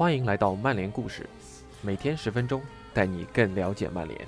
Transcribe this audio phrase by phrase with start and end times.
[0.00, 1.28] 欢迎来到曼联故事，
[1.82, 2.62] 每天十分钟，
[2.94, 4.26] 带你更了解曼联。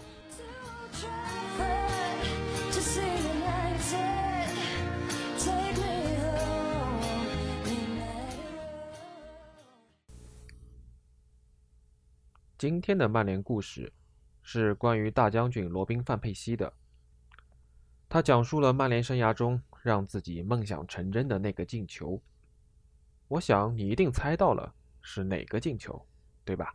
[12.58, 13.90] 今天的曼联故事
[14.42, 16.70] 是关于大将军罗宾·范佩西的。
[18.10, 22.20] 他讲述了曼联生涯中让自己梦想成真的那个进球。
[23.28, 26.06] 我想你一定猜到了是哪个进球，
[26.44, 26.74] 对吧？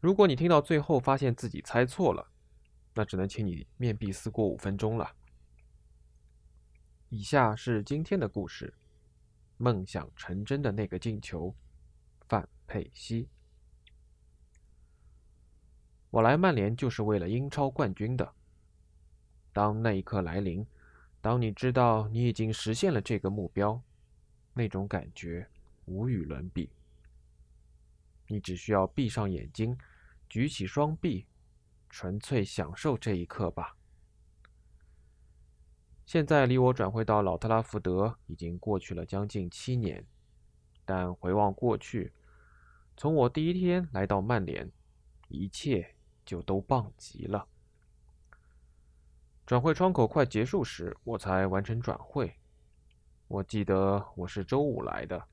[0.00, 2.26] 如果你听到最后发现自己猜错了，
[2.94, 5.14] 那只能请你面壁思过五分钟了。
[7.10, 8.72] 以下是今天的故事：
[9.58, 11.54] 梦想成真的那个进球，
[12.28, 13.28] 范佩西。
[16.10, 18.32] 我来曼联就是为了英超冠军的。
[19.52, 20.66] 当那一刻来临，
[21.20, 23.82] 当你知道你已经实现了这个目标，
[24.54, 25.46] 那种感觉
[25.84, 26.70] 无与伦比。
[28.30, 29.76] 你只需要闭上眼睛，
[30.28, 31.26] 举起双臂，
[31.90, 33.76] 纯粹享受这一刻吧。
[36.06, 40.06] 现在离我转会到老特拉福德已经过去了将近七年，
[40.84, 42.12] 但回望过去，
[42.96, 44.72] 从我第一天来到曼联，
[45.28, 45.94] 一切。
[46.22, 47.48] 就都棒极了。
[49.44, 52.38] 转会窗口快结束时，我才完成转会。
[53.26, 55.26] 我记得我是周五来的，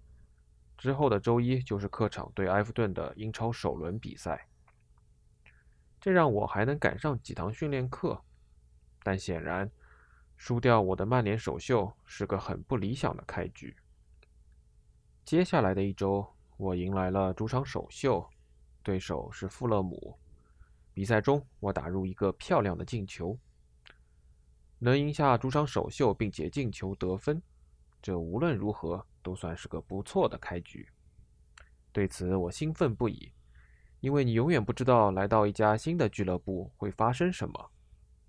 [0.78, 4.47] 之后的周一就是客场对埃弗顿的英超首轮比赛。
[6.00, 8.22] 这让我还能赶上几堂训练课，
[9.03, 9.69] 但显然
[10.38, 13.75] 输掉我的曼联首秀是个很不理想的开局。
[15.25, 16.25] 接下来的一周，
[16.58, 18.30] 我迎来了主场首秀，
[18.84, 20.17] 对手是富勒姆。
[20.94, 23.38] 比赛中，我打入一个漂亮的进球，
[24.80, 27.41] 能赢下主场首秀，并且进球得分，
[28.08, 30.88] 这无论如何都算是个不错的开局。
[31.91, 33.33] 对此，我兴奋不已，
[34.00, 37.72] 因为你永远不知道来到一家新的俱乐部会发生什么，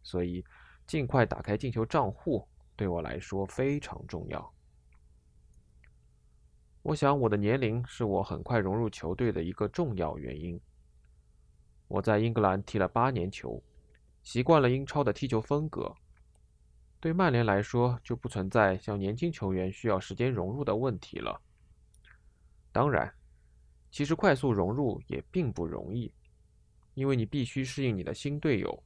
[0.03, 0.45] 所以
[0.85, 2.45] 尽快打开进球账户
[2.75, 4.53] 对我来说非常重要。
[6.83, 10.61] 我想，我的年龄是我很快融入球队的一个重要原因。
[11.87, 13.63] 我在英格兰踢了八年球，
[14.25, 15.95] 习惯了英超的踢球风格。
[17.01, 21.41] 对曼联来说，就不存在像年轻球员需要时间融入的问题了。
[22.73, 23.13] 当然，
[23.91, 26.13] 其实快速融入也并不容易，
[26.95, 28.83] 因为你必须适应你的新队友。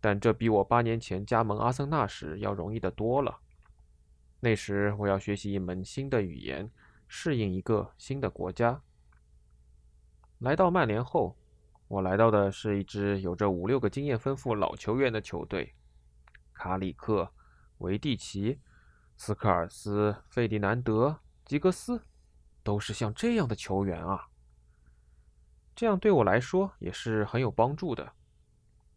[0.00, 3.38] 但这比我八年前加盟阿森纳时要容易得多了。
[4.40, 6.70] 那时我要学习一门新的语言，
[7.08, 8.82] 适应一个新的国家。
[10.40, 11.36] 来到曼联后。
[11.86, 15.74] 我来到的是一支有着五六个经验丰富老球员的球队，
[16.54, 17.30] 卡里克、
[17.78, 18.60] 维蒂奇、
[19.16, 22.06] 斯科尔斯、费迪南德、吉格斯，
[22.62, 24.28] 都是像这样的球员啊。
[25.74, 28.12] 这样对我来说也是很有帮助的，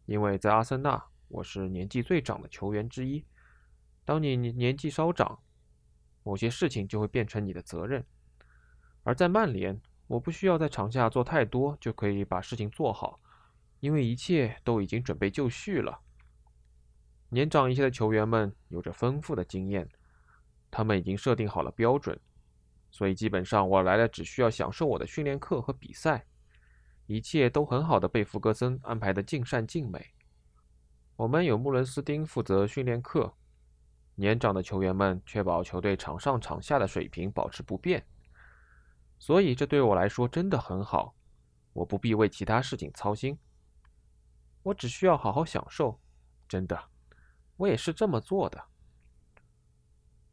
[0.05, 3.25] 因为在阿森纳我是年纪最长的球员之一。
[4.05, 5.39] 当你年纪稍长，
[6.23, 8.05] 某些事情就会变成你的责任，
[9.03, 9.81] 而在曼联。
[10.07, 13.19] 我不需要在场下做太多，就可以把事情做好，
[13.81, 15.99] 因为一切都已经准备就绪了。
[17.29, 19.89] 年长一些的球员们有着丰富的经验，
[20.71, 22.17] 他们已经设定好了标准，
[22.89, 26.25] 所以基本上我来了只需要享受我的训练课和比赛，
[27.05, 30.13] 一切都很好的被弗格森安排的尽善尽美。
[31.17, 33.33] 我们有穆伦斯丁负责训练课，
[34.15, 38.05] 年长的球员们确保球队场上场下的水平保持不变。
[39.19, 41.15] 所以，这对我来说真的很好，
[41.73, 43.37] 我不必为其他事情操心，
[44.61, 45.99] 我只需要好好享受。
[46.47, 46.79] 真的，
[47.57, 48.63] 我也是这么做的。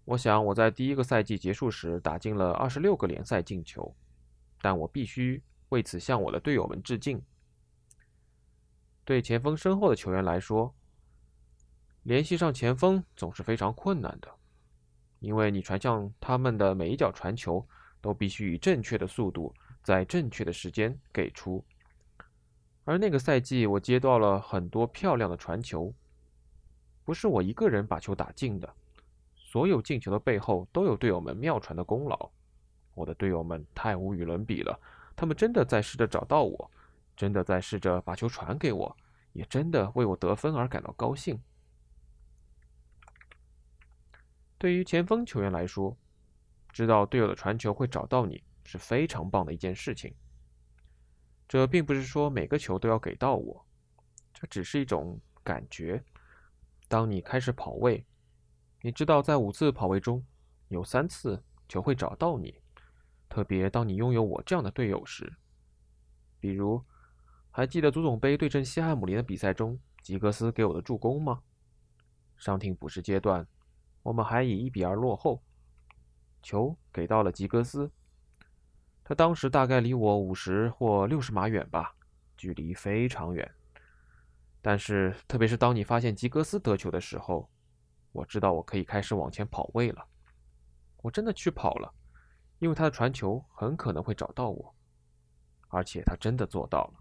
[0.04, 3.94] 我想我在第一个赛季结束时打进了二十六个联赛进球，
[4.62, 7.20] 但我必须为此向我的队友们致敬。
[9.04, 10.74] 对前锋身后的球员来说，
[12.04, 14.30] 联系上前锋总是非常困难的，
[15.18, 17.66] 因为你传向他们的每一脚传球。
[18.04, 21.64] 都必须以正确的速度，在正确的时间给出。
[22.84, 25.90] 而那个赛季，我接到了很多漂亮的传球，
[27.04, 28.74] 不是我一个人把球打进的，
[29.34, 32.30] 所有进球的背后都有队友们妙传的功劳。
[32.94, 34.78] 我的队友们太无与伦比了，
[35.14, 36.70] 他们真的在试着找到我，
[37.16, 38.96] 真的在试着把球传给我，
[39.32, 41.40] 也真的为我得分而感到高兴。
[44.56, 45.94] 对于前锋球员来说，
[46.72, 50.14] 知道队友的传球会找到你是非常棒的一件事情。
[51.46, 53.66] 这并不是说每个球都要给到我，
[54.32, 56.02] 这只是一种感觉。
[56.88, 58.04] 当你开始跑位，
[58.82, 60.24] 你知道在五次跑位中
[60.68, 62.60] 有三次球会找到你，
[63.28, 65.32] 特别当你拥有我这样的队友时。
[66.38, 66.84] 比如，
[67.50, 71.42] 还记得足总杯对阵西汉姆联的比赛中，吉格斯给我的助攻吗？
[72.36, 73.46] 伤停补时阶段，
[74.02, 75.42] 我们还以一比二落后，
[76.42, 77.90] 球给到了吉格斯。
[79.02, 81.94] 他当时大概离我五十或六十码远吧，
[82.36, 83.54] 距离非常远。
[84.66, 87.50] 但是，特别是当你发现吉格斯得球的时候，
[88.12, 90.02] 我知道我可以开始往前跑位了。
[91.02, 91.92] 我真的去跑了，
[92.60, 94.74] 因为他的传球很可能会找到我。
[95.68, 96.94] 而且他真的做到了。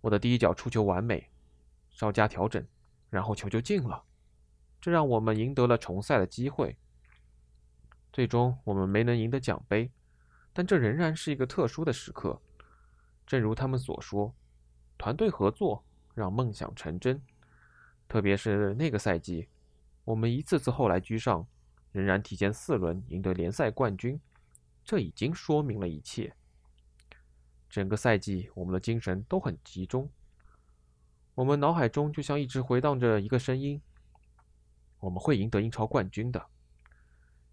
[0.00, 1.30] 我的第一脚出球完美，
[1.90, 2.66] 稍加调整，
[3.10, 4.02] 然后球就进了，
[4.80, 6.78] 这让我们赢得了重赛的机会。
[8.10, 9.92] 最终我们没能赢得奖杯，
[10.54, 12.40] 但这仍然是一个特殊的时刻。
[13.26, 14.34] 正如他们所说，
[14.96, 17.20] 团队合作让梦想成真。
[18.06, 19.48] 特别是那个赛季，
[20.04, 21.46] 我们一次次后来居上，
[21.92, 24.20] 仍然提前四轮赢得联赛冠军，
[24.84, 26.34] 这已经说明了一切。
[27.68, 30.08] 整个赛季，我们的精神都很集中。
[31.34, 33.80] 我们脑海中就像一直回荡着一个声音：
[35.00, 36.46] 我们会赢得英超冠军的。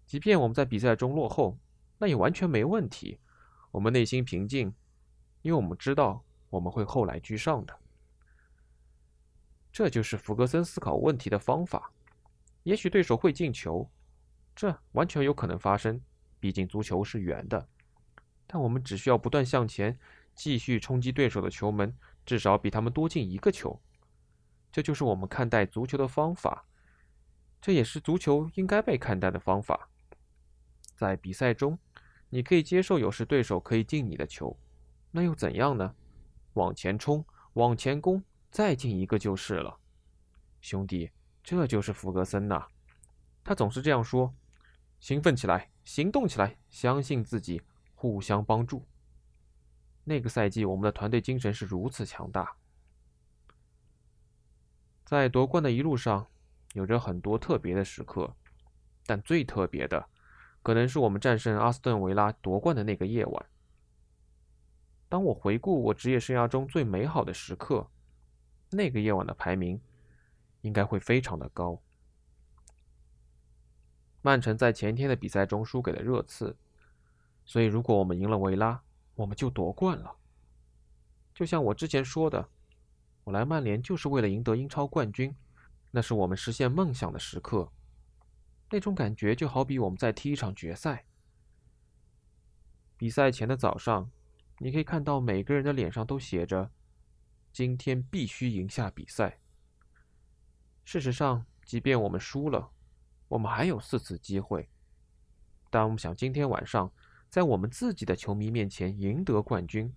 [0.06, 1.58] 即便我们在比赛中落后，
[1.98, 3.18] 那也完全没问题。
[3.72, 4.72] 我们内心平静，
[5.40, 7.74] 因为我们知道我们会后来居上的。
[9.72, 11.90] 这就是弗格森思考问题的方法。
[12.62, 13.90] 也许对手会进球，
[14.54, 15.98] 这完全有可能发生，
[16.38, 17.66] 毕竟足球是圆的。
[18.46, 19.98] 但我们只需要不断向前，
[20.34, 21.96] 继续冲击对手的球门，
[22.26, 23.80] 至少比他们多进一个球。
[24.70, 26.66] 这就是我们看待足球的方法，
[27.62, 29.88] 这也是足球应该被看待的方法。
[30.94, 31.78] 在比赛中，
[32.28, 34.54] 你可以接受有时对手可以进你的球，
[35.10, 35.94] 那又怎样呢？
[36.54, 39.78] 往前冲，往前攻，再进一个就是了。
[40.60, 41.10] 兄弟，
[41.42, 42.66] 这就是弗格森呐，
[43.42, 44.34] 他总是这样说：
[45.00, 47.62] 兴奋起来，行动起来，相信自己。
[47.94, 48.84] 互相帮助。
[50.02, 52.56] 那个赛季，我们的团队精神是如此强大。
[55.04, 56.26] 在夺冠的一路上，
[56.72, 58.34] 有着很多特别的时刻，
[59.06, 60.08] 但最特别的，
[60.64, 63.46] 可能是我们战胜阿斯顿维拉夺冠的那个夜晚。
[65.12, 67.86] 当我回顾我职业生涯中最美好的时刻，
[68.70, 69.78] 那个夜晚的排名
[70.62, 71.78] 应该会非常的高。
[74.22, 76.56] 曼城在前天的比赛中输给了热刺。
[77.44, 78.82] 所以，如果我们赢了维拉，
[79.14, 80.16] 我们就夺冠了。
[81.34, 82.48] 就像我之前说的，
[83.24, 85.36] 我来曼联就是为了赢得英超冠军，
[85.90, 87.70] 那是我们实现梦想的时刻。
[88.70, 91.04] 那种感觉就好比我们在踢一场决赛。
[92.96, 94.10] 比赛前的早上，
[94.62, 96.70] 你可以看到每个人的脸上都写着
[97.52, 99.40] “今天必须赢下比赛”。
[100.84, 102.70] 事实上，即便我们输了，
[103.26, 104.68] 我们还有四次机会。
[105.68, 106.92] 但我们想，今天晚上。
[107.28, 109.90] 在我们自己的球迷面前赢得冠军。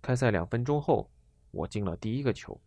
[0.00, 1.10] 开赛两分钟后，
[1.50, 2.60] 我进了第一个球，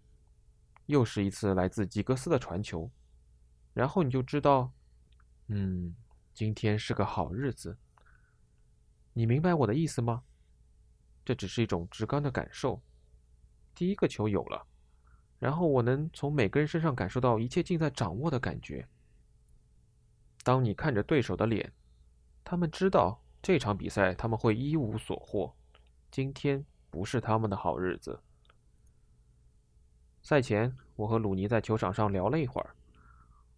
[0.87, 2.91] 又是一次来自吉格斯的传球。
[3.73, 4.73] 然后你就知道，
[5.47, 5.95] 嗯，
[6.33, 7.77] 今天是个好日子。
[9.13, 10.23] 你明白我的意思吗？
[11.25, 12.81] 这只是一种直观的感受。
[13.75, 14.65] 第一个球有了，
[15.37, 18.87] 然后我能从每个人身上感受到一切尽在掌握的感觉。
[20.43, 21.71] 当你看着对手的脸，
[22.43, 25.53] 他们知道这场比赛他们会一无所获。
[26.09, 28.19] 今天不是他们的好日子。
[30.21, 32.75] 赛前，我和鲁尼在球场上聊了一会儿，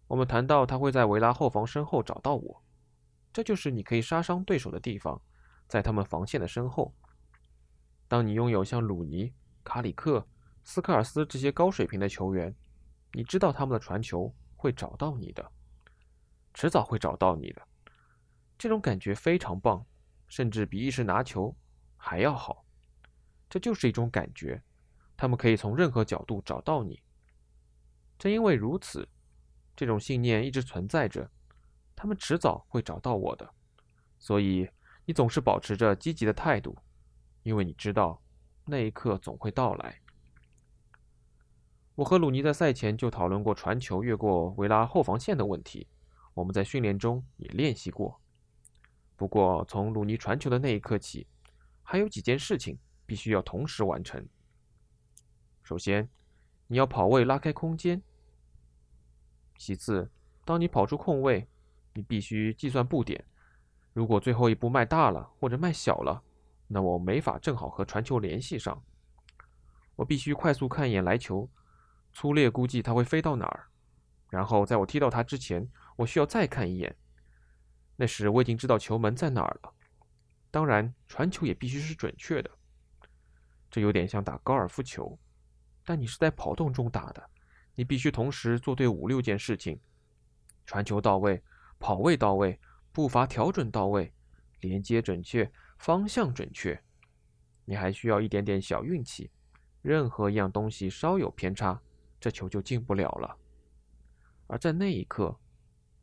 [0.06, 2.62] 我们谈到他会在维拉后防身后找到我，
[3.32, 5.20] 这就是你可以杀伤对手的地方，
[5.72, 6.94] 在他们防线的身后。
[8.06, 9.32] 当你拥有像鲁尼、
[9.64, 10.28] 卡里克、
[10.62, 12.54] 斯科尔斯这些高水平的球员，
[13.14, 15.50] 你知道他们的传球会找到你的。
[16.52, 17.62] 迟早会找到你的，
[18.58, 19.82] 这种感觉非常棒，
[20.28, 21.56] 甚至比一时拿球
[21.96, 22.66] 还要好。
[23.48, 24.62] 这就是一种感觉，
[25.16, 27.02] 他们可以从任何角度找到你。
[28.18, 29.08] 正因为如此，
[29.74, 31.30] 这种信念一直存在着，
[31.96, 33.54] 他们迟早会找到我的。
[34.18, 34.68] 所以
[35.04, 36.76] 你总是保持着积极的态度，
[37.42, 38.22] 因为你知道
[38.64, 40.00] 那一刻总会到来。
[41.94, 45.86] 我和鲁尼在赛前就讨论过传球越过维拉后防线的问题。
[46.34, 48.18] 我们在训练中也练习过，
[49.16, 51.26] 不过从鲁尼传球的那一刻起，
[51.82, 54.26] 还有几件事情必须要同时完成。
[55.62, 56.08] 首先，
[56.68, 58.00] 你要跑位拉开空间；
[59.58, 60.10] 其次，
[60.46, 61.46] 当你跑出空位，
[61.92, 63.22] 你必须计算步点。
[63.92, 66.22] 如果最后一步迈大了或者迈小了，
[66.66, 68.82] 那我没法正好和传球联系上。
[69.96, 71.48] 我必须快速看一眼来球，
[72.12, 73.66] 粗略估计它会飞到哪儿，
[74.30, 75.68] 然后在我踢到它之前。
[75.94, 76.96] 我需要再看一眼，
[77.96, 79.74] 那时我已经知道球门在哪儿了。
[80.50, 82.50] 当然，传球也必须是准确的。
[83.70, 85.18] 这有点像打高尔夫球，
[85.84, 87.22] 但你是在跑动中打的，
[87.74, 89.78] 你必须同时做对五六件事情：
[90.64, 91.42] 传球到位，
[91.78, 92.58] 跑位到位，
[92.92, 94.12] 步伐调整到位，
[94.60, 96.80] 连接准确，方向准确。
[97.64, 99.30] 你还需要一点点小运气，
[99.80, 101.80] 任何一样东西稍有偏差，
[102.20, 103.36] 这球就进不了了。
[104.46, 105.38] 而在那一刻，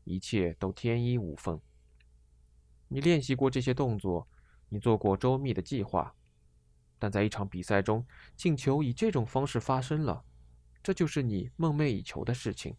[0.04, 1.62] 一切都天衣无缝。
[2.88, 4.28] 你练习过这些动作。
[4.72, 6.14] 你做过周密的计划，
[7.00, 8.06] 但在一场比赛中，
[8.36, 10.24] 进球以这种方式发生了，
[10.84, 12.78] 这就是你梦寐以求的事情。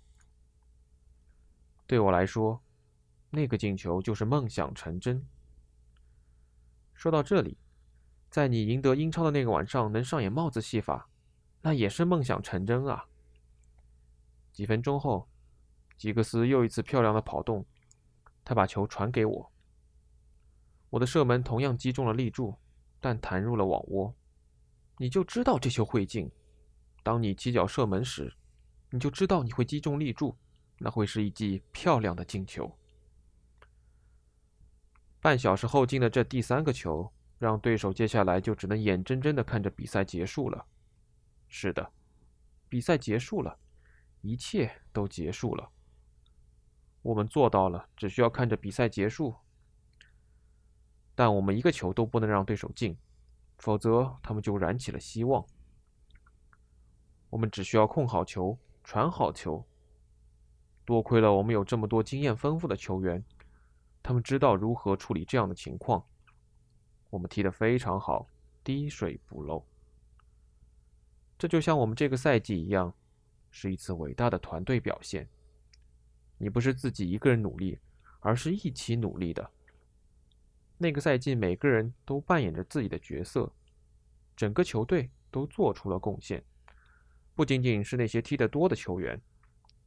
[1.88, 2.62] 对我来说，
[3.30, 5.25] 那个进球就是梦想成真。
[6.94, 7.56] 说到这里，
[8.28, 11.08] 在你赢得英超的那个晚上能上演帽子戏法，
[11.62, 13.06] 那也是梦想成真啊。
[14.52, 15.28] 几分钟后，
[15.96, 17.64] 吉格斯又一次漂亮的跑动，
[18.44, 19.52] 他把球传给我。
[20.90, 22.54] 我的射门同样击中了立柱，
[23.00, 24.14] 但弹入了网窝。
[24.99, 26.30] 你就知道这球会进。
[27.02, 28.34] 当你起脚射门时，
[28.90, 30.37] 你就知道你会击中立柱，
[30.78, 32.76] 那会是一记漂亮的进球。
[35.20, 40.64] 半小时后进的这第三个球，让对手接下来就只能眼睁睁的看着比赛结束了。
[41.48, 41.92] 是的，
[42.68, 43.58] 比赛结束了，
[44.22, 45.70] 一切都结束了。
[47.02, 49.34] 我们做到了，只需要看着比赛结束。
[51.14, 52.96] 但我们一个球都不能让对手进，
[53.58, 55.44] 否则他们就燃起了希望。
[57.28, 59.66] 我们只需要控好球，传好球。
[60.84, 63.22] 多亏了我们有这么多经验丰富的球员，
[64.02, 66.04] 他们知道如何处理这样的情况。
[67.11, 68.26] 我们踢得非常好，
[68.62, 69.66] 滴水不漏。
[71.38, 72.95] 这就像我们这个赛季一样，
[73.50, 75.28] 是一次伟大的团队表现。
[76.38, 77.78] 你不是自己一个人努力，
[78.21, 79.50] 而是一起努力的。
[80.78, 83.52] 那个赛季，每个人都扮演着自己的角色，
[84.37, 86.42] 整个球队都做出了贡献。
[87.35, 89.21] 不仅仅是那些踢得多的球员，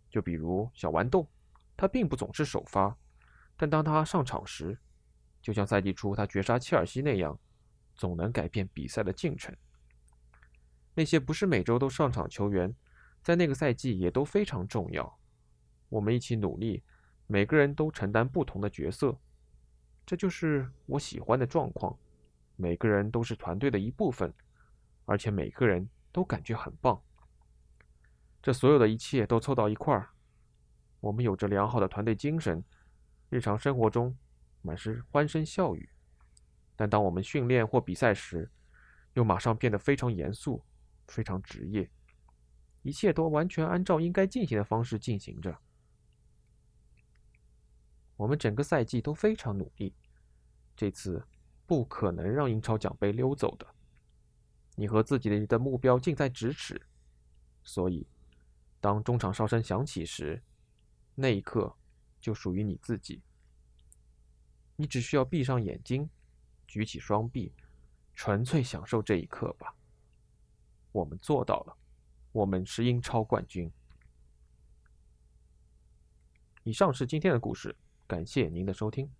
[0.09, 1.27] 就比如小豌豆，
[1.77, 2.95] 他并不总是首发，
[3.57, 4.77] 但当他上场时，
[5.41, 7.37] 就像赛季初他绝杀切尔西那样，
[7.95, 9.55] 总能改变比赛的进程。
[10.95, 12.75] 那些不是每周都上场球员，
[13.21, 15.19] 在那个赛季也都非常重要。
[15.89, 16.83] 我们一起努力，
[17.27, 19.17] 每个人都承担不同的角色。
[20.05, 21.97] 这就是我喜欢的状况，
[22.55, 24.33] 每个人都是团队的一部分，
[25.05, 27.01] 而且每个人都感觉很棒。
[28.41, 30.09] 这所有的一切都凑到一块儿，
[30.99, 32.63] 我们有着良好的团队精神，
[33.33, 34.15] 日常生活中
[34.61, 35.89] 满是欢声笑语。
[36.75, 38.51] 但当我们训练或比赛时，
[39.13, 40.63] 又马上变得非常严肃、
[41.07, 41.89] 非常职业，
[42.83, 45.57] 一切都完全按照应该进行的方式进行着。
[48.17, 49.95] 我们整个赛季都非常努力，
[50.75, 51.25] 这次
[51.65, 53.65] 不可能让英超奖杯溜走的。
[54.75, 56.79] 你和自己的目标近在咫尺，
[57.63, 58.05] 所以
[58.79, 60.43] 当中场哨声响起时，
[61.15, 61.75] 那一刻
[62.23, 63.21] 就属于你自己。
[64.77, 66.09] 你只需要闭上眼睛，
[66.65, 67.51] 举起双臂，
[68.15, 69.75] 纯粹享受这一刻吧。
[70.93, 71.77] 我们做到了，
[72.31, 73.69] 我们是英超冠军。
[76.63, 77.75] 以上是今天的故事。
[78.07, 79.11] 感谢您的收听。